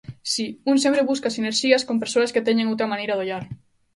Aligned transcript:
Si, 0.35 0.45
un 0.71 0.77
sempre 0.83 1.07
busca 1.09 1.33
sinerxías 1.37 1.85
con 1.87 2.01
persoas 2.03 2.33
que 2.33 2.45
teñen 2.47 2.69
outra 2.71 2.91
maneira 2.91 3.15
de 3.15 3.21
ollar. 3.23 3.43